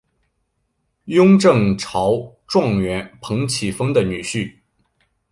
[1.05, 4.51] 雍正朝状元彭启丰的女婿。